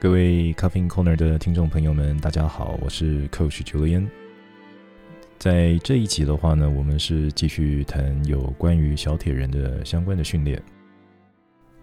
[0.00, 4.06] 各位 Caffeine Corner 的听众朋友们，大家好，我是 Coach Julian。
[5.40, 10.62] 在这一集的话呢，我们是继续谈有关于小铁人的相关的训练。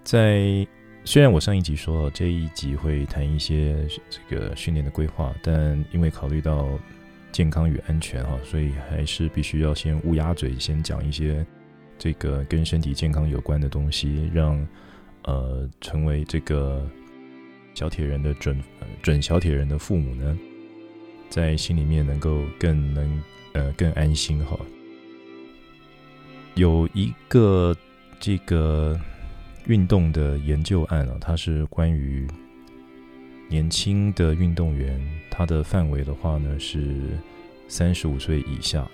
[0.05, 0.65] 在
[1.03, 6.69] 虽然我上一集说这一集会谈一些这个训练的规划，但因为考虑到
[7.33, 11.45] 健康与安全哈，所以还是必须要先乌鸦嘴，先讲一些
[11.97, 14.65] 这个跟身体健康有关的东西，让
[15.23, 16.89] 呃成为这个
[17.75, 18.59] 小铁人的准
[19.03, 20.35] 准小铁人的父母呢，
[21.29, 24.57] 在心里面能够更能呃更安心哈。
[26.55, 27.77] 有一个
[28.19, 28.99] 这个。
[29.67, 32.27] 运动的研究案啊，它是关于
[33.49, 37.17] 年轻的运动员，他的范围的话呢是
[37.67, 38.87] 三十五岁以下。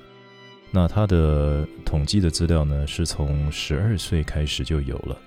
[0.71, 5.20] 那他的统计的资料呢，是从十二岁开始就有了。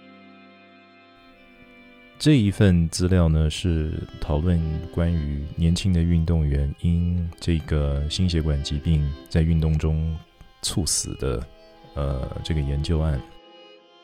[2.24, 4.58] 这一份资料呢，是讨论
[4.91, 10.17] 关于年轻的运动员因这个心血管疾病在运动中
[10.62, 11.47] 猝死的
[11.92, 13.20] 呃这个研究案。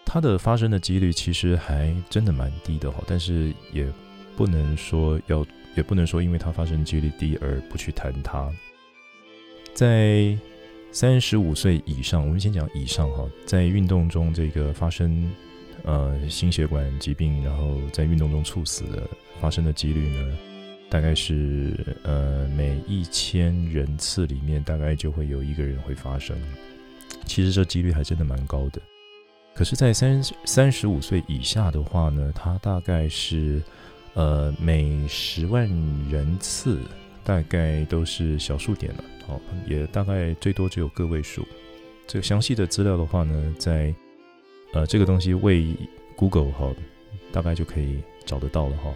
[0.04, 3.90] 它的发生的几率其实还真的蛮低的哈，但是也
[4.36, 5.42] 不能说要，
[5.74, 8.52] 也不能说因为它发生几率低而不去谈它。
[9.72, 10.36] 在
[10.92, 15.32] 三十五岁以上，我们先讲以上哈，在运动中这个发生
[15.84, 19.08] 呃心血管疾病，然后在运动中猝死的
[19.40, 20.38] 发生的几率呢，
[20.88, 26.36] 大概是呃每一千人次里面大概就会有一个人会发生。
[27.26, 28.80] 其实这几率还真的蛮高的。
[29.52, 33.60] 可是，在三三十五岁以下的话呢，它大概是，
[34.14, 35.68] 呃，每十万
[36.08, 36.80] 人次
[37.24, 41.46] 大概都是小数点了，哦，也大概最多只有个位数。
[42.06, 43.94] 这个详细的资料的话呢，在
[44.72, 45.76] 呃这个东西为
[46.16, 46.74] Google 哈，
[47.32, 48.94] 大概就可以找得到了哈。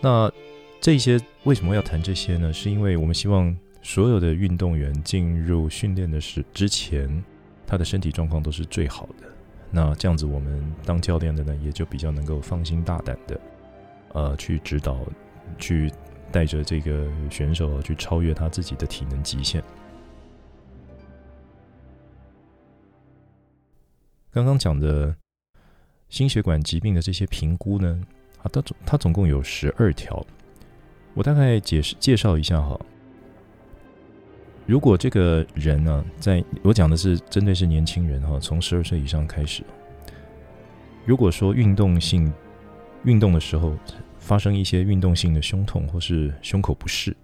[0.00, 0.32] 那
[0.80, 2.52] 这些为什么要谈这些呢？
[2.52, 7.22] 是因为我们希望所有的运动员进入训练的时之前。
[7.64, 9.26] 他的身体状况都是最好的，
[9.70, 13.40] 那这样子我们当教练的呢，也就比较能够放心大胆的，
[14.12, 14.98] 呃，去指导，
[15.58, 15.90] 去
[16.30, 19.64] 带着这个选手去超越他自己的体能极限。
[24.32, 25.14] 刚刚讲的
[26.08, 28.00] 心血管疾病的这些评估呢，
[28.38, 30.24] 啊，它总它总共有十二条，
[31.12, 32.80] 我大概解释介绍一下哈。
[34.64, 39.62] 如果这个人呢，在我讲的是针对是年轻人哈，从十二岁以上开始。
[41.04, 42.32] 如果说运动性
[43.04, 43.76] 运动的时候
[44.18, 47.14] 发生一些运动性的胸痛或是胸口不适，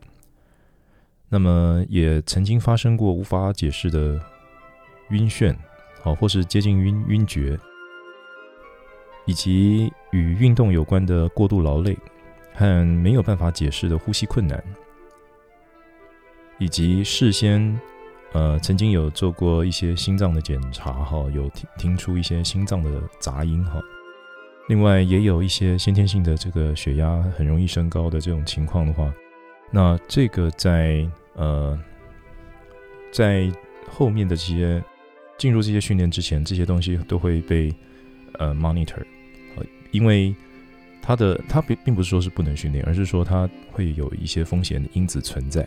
[1.30, 4.20] 那么也曾经发生过无法解释的
[5.10, 5.56] 晕眩，
[6.00, 7.58] 好或是接近晕晕厥，
[9.26, 11.96] 以及与运动有关的过度劳累
[12.54, 14.62] 和没有办法解释的呼吸困难。
[16.58, 17.78] 以及事先，
[18.32, 23.80] 呃，曾经有做过一些心脏的检查，哈，有听听出一些心脏的杂音，哈。
[24.68, 29.12] 另外，也有一些先天性的这个血压很容易升高的这种情况的话，
[29.70, 31.78] 那这个在呃，
[33.12, 33.50] 在
[33.88, 34.82] 后面的这些
[35.38, 37.72] 进入这些训练之前，这些东西都会被
[38.34, 39.02] 呃 monitor，
[39.92, 40.34] 因为
[41.00, 45.66] 它的它并并不是说是不能训练，而是说它会有一些风险的因子存在。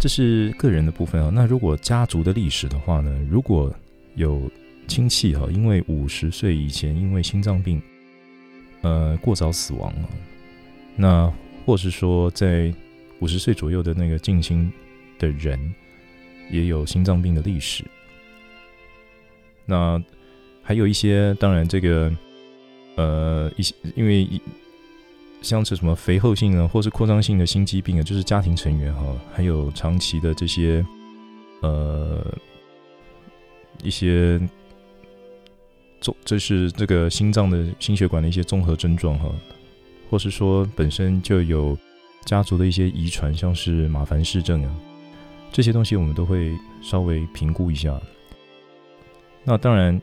[0.00, 1.30] 这是个人的部分啊。
[1.32, 3.26] 那如果家族的历史的话呢？
[3.28, 3.74] 如果
[4.14, 4.50] 有
[4.86, 7.82] 亲戚哈，因为五十岁以前因为心脏病，
[8.82, 10.08] 呃，过早死亡了，
[10.94, 11.32] 那
[11.64, 12.72] 或是说在
[13.20, 14.72] 五十岁左右的那个近亲
[15.18, 15.58] 的人，
[16.50, 17.84] 也有心脏病的历史。
[19.66, 20.02] 那
[20.62, 22.12] 还有一些，当然这个，
[22.96, 24.28] 呃，一些因为。
[25.40, 30.84] 像是什么肥厚性啊，或是扩张性的心肌病啊，就是家庭成员哈，还有长期的这些
[31.60, 32.26] 呃
[33.84, 34.36] 一些
[36.00, 39.32] 综，这是这个心脏的心血管的一些综合症状哈，
[40.10, 41.78] 或是说本身就有
[42.24, 44.74] 家族的一些遗传，像是马凡氏症啊，
[45.50, 48.00] 这些东西我们都会稍微评估一下。
[49.44, 50.00] 那当然。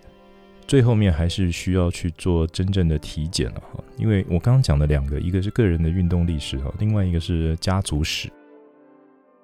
[0.68, 8.28] 最后面还是需要去做真正的体检了哈，因为我刚刚讲的两个，一个是个人的运动历史哈，另外一个是家族史。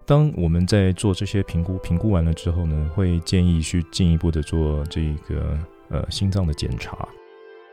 [0.04, 5.56] 当我们在做这些评估，评估完了之后呢，会建议去进一步的做这个
[5.90, 7.08] 呃心脏的检查。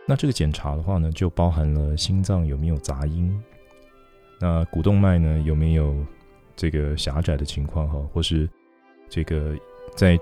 [0.06, 3.34] 那这个检查的话呢，就包含了心脏有没有杂音，
[4.38, 5.96] 那股动脉呢有没有
[6.58, 8.46] 这个狭窄的情况哈，或是
[9.08, 9.56] 这个
[9.96, 10.19] 在。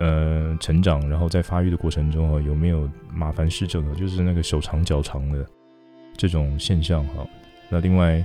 [0.00, 3.94] 呃，成长，然后在发育的过程中啊，有没有马凡氏症啊？
[3.94, 5.46] 就是那个手长脚长的
[6.16, 7.24] 这种现象哈。
[7.70, 8.22] 那另外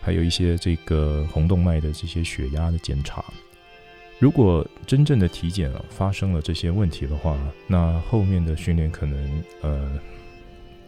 [0.00, 3.22] 还有一些这个红动脉的这些血压的检查。
[4.20, 9.98] 如果真正的体检啊发生了这些问题的话，那后面的训练可能呃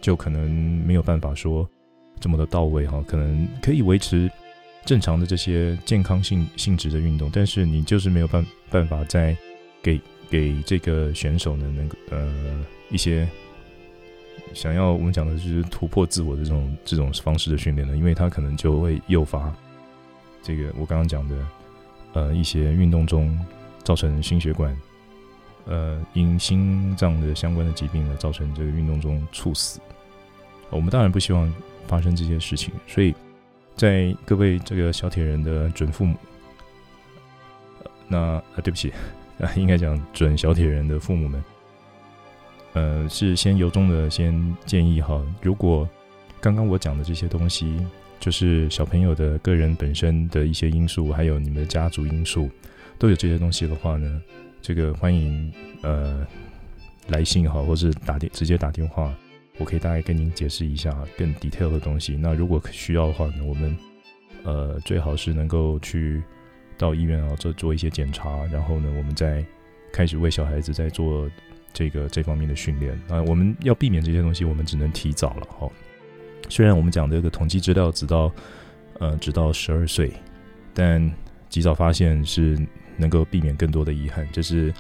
[0.01, 0.49] 就可能
[0.87, 1.69] 没有办法说
[2.21, 4.31] 这么的到位哈，可能可以维持
[4.85, 9.37] 正常的这些健康性性质的运动，但是你就是没有办办法再
[9.83, 13.29] 给给这个选手呢能够呃一些
[14.55, 19.55] 想要我们讲的就是突破自我的这种这种方式的训练呢，因为他可能就会诱发
[20.43, 21.37] 这个我刚刚讲的。
[22.13, 23.39] 呃，一些运动中
[23.85, 24.77] 造成心血管，
[25.67, 29.79] 呃，因心脏的相关的疾病呢，造成这个运动中猝死。
[30.71, 31.55] 我们当然不希望
[31.87, 33.15] 发生这些事情，所以
[33.81, 36.15] 在各位这个小铁人的准父母，
[38.07, 38.93] 那啊，对不起，
[39.41, 41.43] 啊，应该讲准小铁人的父母们，
[42.75, 45.89] 呃，是先由衷的先建议哈，如果
[46.43, 47.83] 刚刚我讲的这些东西。
[48.21, 52.51] 就是小朋友的个人本身的一些因素，还有你们的家族因素，
[52.99, 54.21] 都有这些东西的话呢，
[54.61, 55.51] 这个欢迎
[55.81, 56.27] 呃
[57.09, 59.11] 来信哈，或是打电直接打电话，
[59.61, 62.17] 我可以大概跟您解释一下更 detail 的东西。
[62.17, 63.77] 那如果需要的话呢，我们
[64.43, 66.23] 呃最好是能够去
[66.79, 69.45] 到医院啊做做一些检查，然后呢，我们再
[69.93, 71.31] 开始为小孩子在做
[71.75, 72.99] 这个这方面的训练。
[73.07, 75.71] 那我们要避免这些东西，我们只能提早了哈。
[76.49, 78.33] 虽然我们讲这个统计资料直到，
[78.99, 80.11] 呃，直到十二岁，
[80.73, 81.13] 但
[81.51, 82.59] 及早发现是
[82.97, 84.73] 能够避免更多的遗憾，这是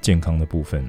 [0.00, 0.88] 健康的部分。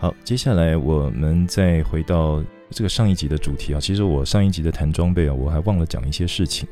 [0.00, 2.40] 好，接下来我们再回到
[2.70, 3.80] 这个上一集的主题啊。
[3.80, 6.68] 其实我上一集的谈装备啊，我还忘了讲一些事情，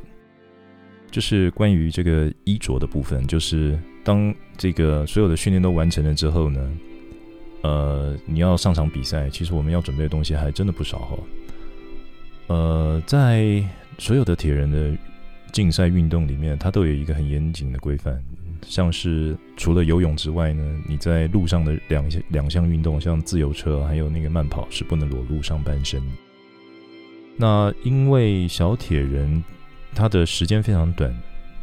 [1.11, 6.73] 就是关于这个衣着的部分，就是当这个所有的训练都完成了之后呢。
[7.63, 11.19] 呃，你要上场比赛，其实我们要准备的东西还真的不少哈。
[12.47, 13.61] 呃，在
[13.99, 14.97] 所有的铁人的
[15.51, 18.23] 竞赛运动里面，它都有一个很严谨的规范，
[18.63, 26.03] 像是除了游泳之外呢，你在路上的两项两项运动，像自由车还有那个慢跑，是不能裸露上半身。
[27.37, 29.43] 那因为小铁人
[29.95, 31.15] 他的时间非常短，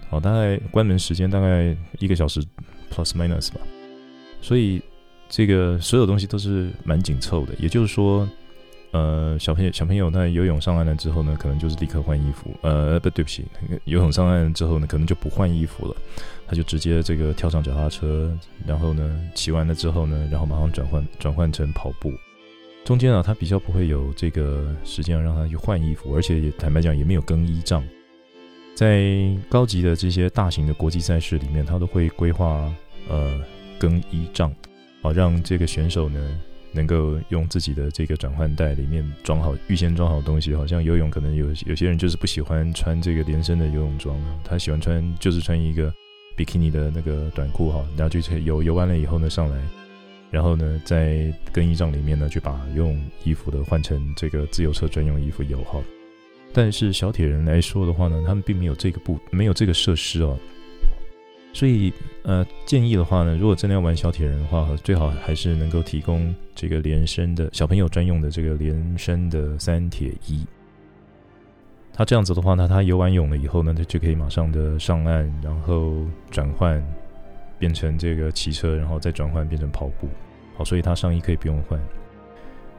[0.10, 2.42] 好，大概关门时间大概一个小时
[2.92, 3.62] plus minus 吧，
[4.42, 4.82] 所以。
[5.30, 8.30] 这个所有东西都是蛮紧凑的，也就是说，
[8.94, 13.44] 呃，小朋友小朋友他游泳上岸了之后呢，可能就是立刻换衣服，呃，不对不起，
[13.86, 15.96] 游泳上岸之后呢，可能就不换衣服了，
[16.48, 18.32] 他就直接这个跳上脚踏车，
[18.68, 22.12] 然后呢骑完了之后呢，然后马上转换转换成跑步，
[22.86, 27.84] 中间啊他比较不会有这个时间让他去换衣服，而且也坦白讲也没有更衣帐，
[28.76, 29.12] 在
[29.50, 32.72] 高级的这些大型的国际赛事里面，他都会规划
[33.10, 33.42] 呃
[33.80, 34.54] 更衣帐。
[35.02, 36.40] 好，让这个选手呢
[36.74, 40.56] 能够用自己的这个转换袋里面装好，预先装好东西。
[40.56, 45.94] 好像游泳可能有有些人就是不喜欢穿这个连身的游泳装，他喜欢穿就是穿一个
[46.36, 49.58] 比基尼的那个短裤哈，然后就游游完了以后呢上来，
[50.32, 55.80] 然后呢在更衣帐里面呢去把游泳衣服的换成这个自由车专用衣服游哈。
[56.52, 60.38] 但是小铁人来说的话呢，他们并没有这个不没有这个设施哦。
[61.56, 70.46] 所以，呃，建议的话呢，如果真的要玩小铁人的话，最好还是能够提供这个连身的小朋友专用的这个连身的三铁衣。
[71.94, 75.94] 他这样子的话呢，他游完泳了以后呢，他就可以马上的上岸，然后
[76.32, 76.84] 转换
[77.60, 80.10] 变成这个骑车，然后再转换变成跑步。
[80.58, 81.80] 好，所以他上衣可以不用换。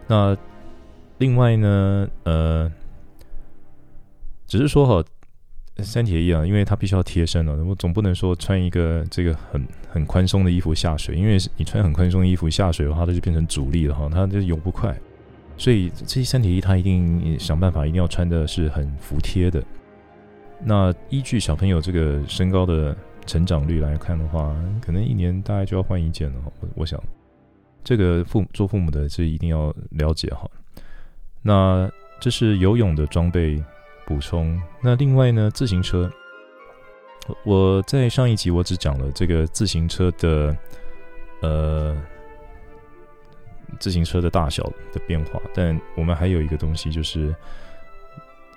[0.08, 0.36] 那
[1.18, 2.72] 另外呢，呃，
[4.48, 5.08] 只是说哈。
[5.82, 14.96] 三铁衣啊，因为它必须要贴身了，我总不能说穿一个这个很很宽松的衣服下水，因为你穿很宽松的衣服下水的话，它就变成阻力了哈，它就游不快。
[15.58, 19.60] 所以这些三铁衣它一定想办法，一定要穿的是很服帖的。
[20.62, 26.36] 那依据小朋友这个身高的成长率来看的话，可能一年大概就要换一件了。
[26.44, 27.02] 我我想，
[27.82, 30.48] 这个父做父母的这一定要了解哈。
[31.42, 31.90] 那
[32.20, 33.60] 这是游泳的装备。
[34.06, 36.10] 补充，那另外呢，自行车，
[37.44, 40.56] 我在上一集我只讲了这个自行车的，
[41.40, 41.96] 呃，
[43.80, 47.34] 自行车的大小的变化，但我们还有一个东西就是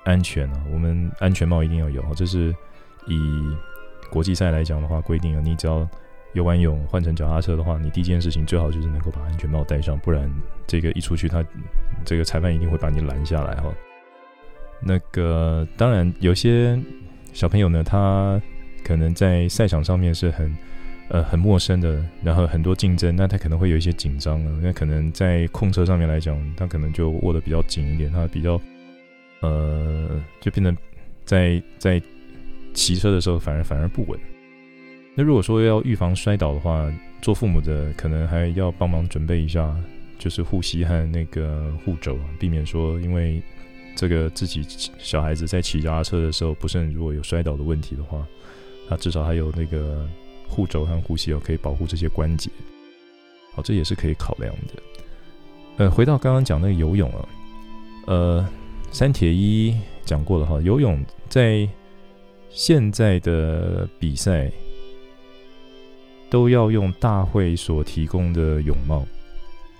[0.03, 2.53] 安全啊，我们安全帽一定要有，这是
[3.07, 3.17] 以
[4.09, 5.87] 国际赛来讲的话规定啊，你只要
[6.33, 10.29] 游完泳换成脚踏车的话，你第一件事情最好就是能够把安全帽戴上，不然
[10.67, 11.49] 这个一出去他，他
[12.05, 13.73] 这个裁判一定会把你拦下来哈。
[14.81, 16.79] 那个当然，有些
[17.33, 18.41] 小朋友呢，他
[18.83, 20.55] 可能在赛场上面是很
[21.09, 24.51] 呃很陌生的，然后很多竞争，那他可能会有一些紧张了。
[24.61, 28.59] 那可能在控车上面来讲，他可能就握得比较紧一点，他比较
[29.41, 30.75] 呃就变得
[31.25, 32.01] 在在
[32.73, 34.19] 骑车的时候反而反而不稳。
[35.15, 36.91] 那如果说要预防摔倒的话，
[37.21, 39.75] 做父母的可能还要帮忙准备一下，
[40.19, 43.41] 就是护膝和那个护肘，避免说因为
[43.97, 44.65] 这个自己
[44.97, 48.25] 小孩子在骑脚踏车的时候不慎如果有摔倒的问题的话，
[48.87, 50.07] 那至少还有那个
[50.47, 52.49] 护肘和护膝哦，可以保护这些关节。
[53.53, 54.73] 好，这也是可以考量的。
[55.77, 57.27] 呃，回到刚刚讲那个游泳啊，
[58.05, 58.47] 呃，
[58.91, 59.75] 三铁一
[60.05, 61.67] 讲过了哈，游泳在
[62.49, 64.49] 现在的比赛。
[66.29, 69.07] 都要用大会所提供的泳帽。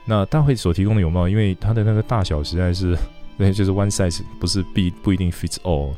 [0.05, 2.97] 那大会所提供的泳帽，因为它的那个大小实在是，
[3.38, 5.94] 那就是 one size 不是必不一定 fits all，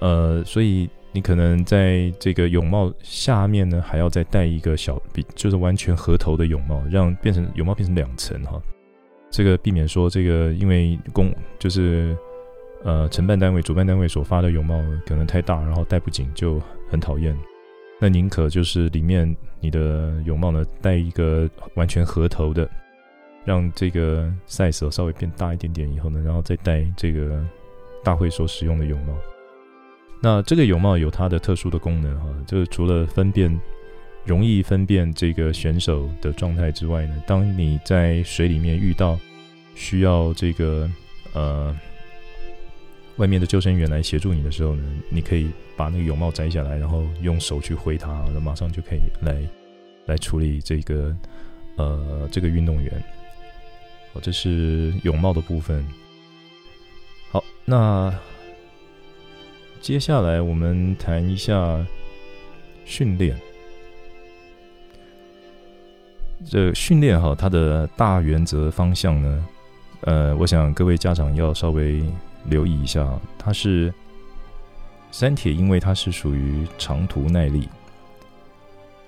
[0.00, 8.60] 呃，所以你可能在这个泳帽下面呢，还要再戴一个小，比就是完全合头的泳帽，让变成泳帽变成两层哈。
[9.30, 12.16] 这个避免说这个因为公就是
[12.84, 16.60] 呃承办单位主办单位所发的泳帽可能太大，然后戴不紧就
[16.90, 17.36] 很讨厌。
[18.00, 22.68] 那宁可就是里面你的泳帽呢，戴一个完全合头的，
[23.48, 27.42] 让这个 size 稍微变大一点点以后呢，然后再戴这个
[28.04, 29.14] 大会所使用的泳帽。
[30.20, 33.58] 那这个泳帽有它的特殊的功能哈，就是除了分辨
[34.26, 39.18] 容易分辨这个选手的状态之外呢，当你在水里面遇到
[39.74, 40.86] 需要这个
[41.32, 41.74] 呃。
[43.16, 49.42] 外面的救生员来协助你的时候呢，你可以把那个泳帽摘下来，然后用手去挥它，然后马上就可以来
[50.06, 51.16] 来处理这个
[51.74, 52.92] 呃这个运动员。
[54.12, 55.86] 哦，这是泳帽的部分。
[57.30, 58.12] 好，那
[59.80, 61.86] 接下来我们谈一下
[62.84, 63.38] 训练。
[66.46, 69.46] 这训练哈，它的大原则方向呢，
[70.02, 72.02] 呃，我想各位家长要稍微。
[72.44, 73.92] 留意一下，它是
[75.10, 77.68] 三铁，因为它是属于长途耐力，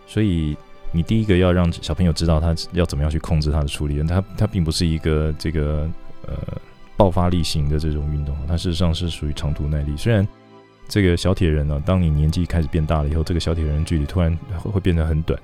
[0.06, 0.54] 所以
[0.92, 4.02] 你第一个要让小朋友知道他要怎么样去控制他的出力。
[4.02, 5.88] 它它并不是一个这个
[6.26, 6.34] 呃
[6.96, 9.96] 爆发力型的这种运动，它事实上是属于长途耐力。
[9.96, 10.26] 虽然
[10.88, 15.38] 这个小铁人呢，当你年纪开始变大了以后，这个小铁人距离突然会会变得很短。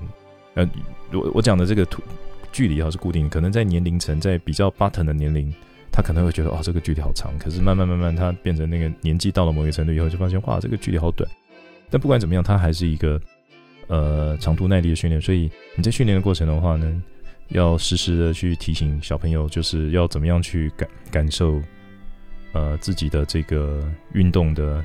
[0.55, 0.69] 呃，
[1.13, 2.03] 我我讲的这个图
[2.51, 5.53] 距离啊是固定，可能在年龄层在比较 button 的年龄。
[5.93, 11.27] 他可能会觉得哦，这个距离好长，可是慢慢慢慢，他变成那个年纪到了某一个程度以后，就发现哇，这个距离好短。
[11.89, 13.19] 但不管怎么样，它还是一个
[13.89, 15.21] 呃长途耐力的训练。
[15.21, 17.03] 所以你在训练的过程的话呢，
[17.49, 21.61] 要时时的去提醒小朋友，就是要怎么样去感感受
[22.53, 24.85] 呃自己的这个运动的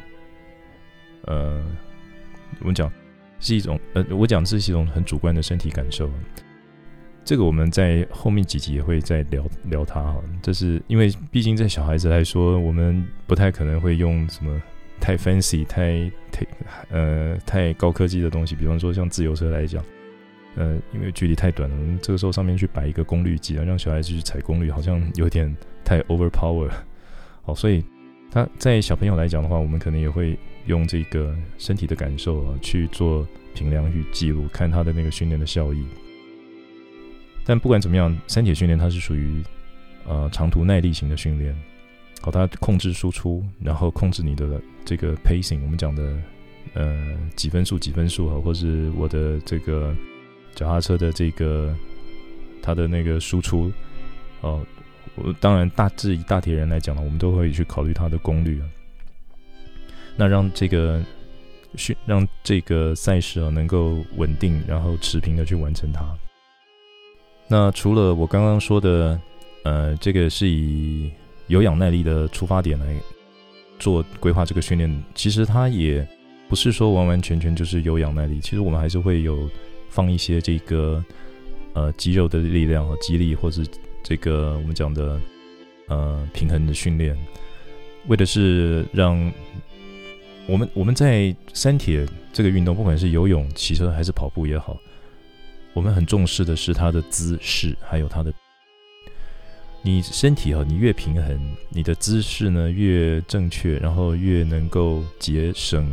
[1.25, 1.63] 呃，
[2.59, 2.91] 我们讲
[3.39, 6.09] 是一种呃，我讲这是一种很主观的身体感受。
[7.23, 14.59] 这个我们在后面几集也会再聊聊它哈，这是因为毕竟在小孩子来说，我们不太可能会用什么
[15.01, 16.45] 太 fancy、太太
[16.89, 19.83] 呃太高科技的东西，比方说像自由车来讲，
[20.55, 25.53] 呃，因为距离太短了，这个时候上面去摆一个功率计，让小孩子去踩功率，好像有点
[25.83, 26.69] 太 overpower。
[27.41, 27.83] 好，所以
[28.31, 35.83] 他在小朋友来讲的话，我们可能也会用这个身体的感受啊去做评量、去记录，看他的那个训练的效益。
[37.43, 39.41] 但不管怎么样，三铁训练它是属于
[40.07, 41.57] 呃长途耐力型的训练，
[42.21, 46.15] 好，它控制输出，然后控制你的这个 pacing，我们讲的
[46.75, 49.95] 呃几分数几分数啊，或是我的这个
[50.53, 51.75] 脚踏车的这个
[52.61, 53.71] 它的那个输出
[54.41, 54.63] 哦，
[55.15, 58.69] 我当然大致以大体人来讲呢，我们都会去考虑它的功率啊，
[60.15, 61.03] 那让这个
[61.75, 66.05] 训让这个赛事啊能够稳定，然后持平的去完成它。
[67.47, 69.19] 那除了我刚刚说的，
[69.63, 71.11] 呃，这个是以
[71.51, 72.95] 有氧耐力的出发点来
[73.77, 76.07] 做规划这个训练，其实它也
[76.47, 79.49] 不是说完完全全就是有氧耐力，其实我们还是会有
[79.89, 81.03] 放一些这个
[81.73, 83.67] 呃肌肉的力量和肌力，或是
[84.01, 85.19] 这个我们讲的
[85.89, 87.17] 呃平衡的训练，
[88.07, 89.19] 为的是让
[90.47, 94.77] 我们我们在三铁这个运动，不管是游泳、骑车还是跑步也好。
[95.73, 98.33] 我们很重视的是它的姿势，还有它的，
[99.83, 105.89] 你身体啊，你越平衡，你的姿势呢越正确，然后越能够节省，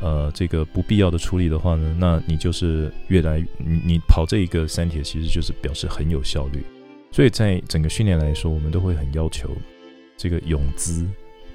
[0.00, 6.64] 呃，这个不必要的出力的话呢，那你就是越来，你你跑这一个三铁，其实就是表示很有效率。
[7.10, 9.50] 所以在整个训练来说，我们都会很要求
[10.16, 11.04] 这个泳姿、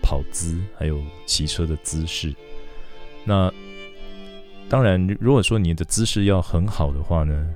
[0.02, 2.36] 跑姿，还有骑车的姿势。
[3.24, 3.50] 那
[4.68, 7.48] 当然，如果说你的姿势要很好的话呢，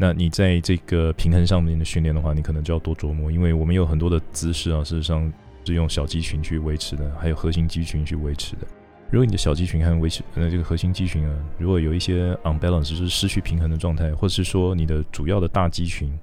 [0.00, 5.30] 那你在这个平衡上面的训练的话，你可能就要多琢磨，因为我们有很多的姿势啊，事实上
[5.64, 8.66] 是用小肌群去维持的，还有核心肌群去维持的。
[9.10, 16.16] 如果你的小肌群和维持呃这个核心肌群啊，如果有一些 unbalance，就是失去平衡的状态，或者是说你的主要的大肌群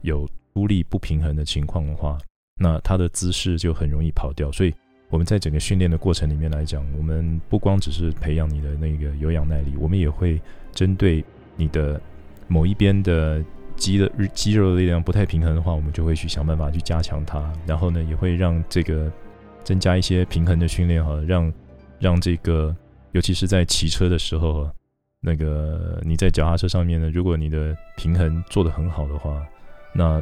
[0.00, 2.18] 有出力不平衡的情况的话，
[2.58, 4.50] 那它的姿势就很容易跑掉。
[4.50, 4.74] 所以
[5.10, 10.40] 我们在整个训练的过程里面来讲，我们不光只是培养你的那个有氧耐力，我们也会
[10.72, 11.24] 针对
[11.54, 12.00] 你的
[12.52, 13.42] 某一边的
[13.74, 17.50] 肌的肌肉的力量不太平衡的话，我们就会去想办法去加强它。
[17.66, 19.10] 然后呢，也会让这个
[19.64, 21.52] 增加一些平衡的训练哈，让。
[22.02, 22.76] 让这个，
[23.12, 24.68] 尤其是在骑车的时候，
[25.20, 29.40] 那个你在脚踏车上面呢，如果你的平衡做得很好的话，
[29.94, 30.20] 那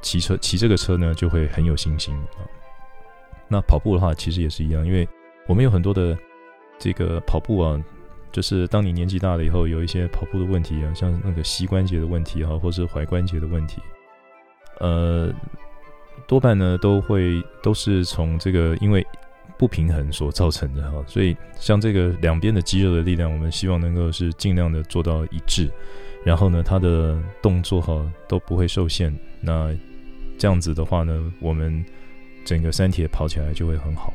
[0.00, 2.40] 骑车骑这个车呢就会很有信心啊。
[3.46, 5.06] 那跑步的话，其实也是一样，因为
[5.46, 6.16] 我们有很多的
[6.78, 7.78] 这个跑步啊，
[8.32, 13.80] 就是当你年纪大了以后，有一些跑步的问题啊，像那个膝关节的问题哈，或是踝关节的问题，
[14.80, 15.32] 呃，
[16.26, 19.06] 多半呢都会都是从这个因为。
[19.58, 25.70] 不平衡所造成的哈，所以像这个两边的肌肉的力量，我们希望能够是尽量的做到一致，
[26.26, 29.10] 然后呢，它的动作哈都不会受限。
[29.40, 29.74] 那
[30.36, 31.82] 这样子的话呢，我们
[32.44, 34.12] 整个三铁跑起来就会很好。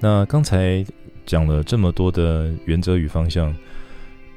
[0.00, 0.84] 那刚才
[1.26, 3.54] 讲了这么多的原则与方向，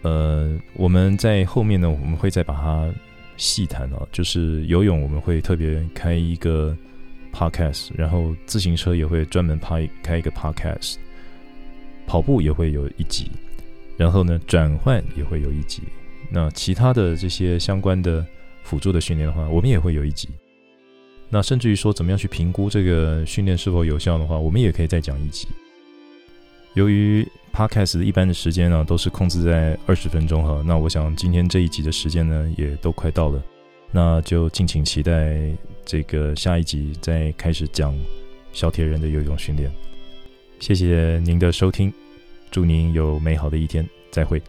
[0.02, 2.94] 呃，我们在后面呢，我们会再把它
[3.38, 6.76] 细谈啊，就是游泳我们会特别开一个。
[7.38, 10.96] Podcast，然后自行车也会专门拍开一个 Podcast，
[12.08, 13.30] 跑步也会有一集，
[13.98, 15.84] 然后呢，转换也会有一集。
[16.32, 18.26] 那其他的这些相关的
[18.64, 20.30] 辅助的训练的话，我们也会有一集。
[21.30, 25.46] 那甚至于说怎么样去评估这个训练是否有效的话，我们也可以再讲一集。
[26.76, 33.42] 由于 Podcast 一般的时间呢都是控制在二十分钟哈，那我想今天这一集的时间呢也都快到了，
[33.92, 35.36] 那就敬请期待。
[35.86, 37.96] 这个下一集再开始讲
[38.52, 39.72] 小铁人的游泳训练。
[40.60, 41.94] 谢谢您的收听，
[42.52, 44.42] 祝您有美好的一天，再会。